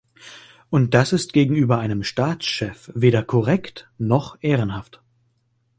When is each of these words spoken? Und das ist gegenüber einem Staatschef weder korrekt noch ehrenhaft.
Und 0.71 0.95
das 0.95 1.13
ist 1.13 1.31
gegenüber 1.31 1.77
einem 1.77 2.01
Staatschef 2.03 2.89
weder 2.95 3.21
korrekt 3.21 3.87
noch 3.99 4.35
ehrenhaft. 4.41 5.03